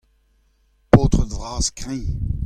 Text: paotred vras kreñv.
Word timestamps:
paotred 0.91 1.31
vras 1.39 1.65
kreñv. 1.77 2.31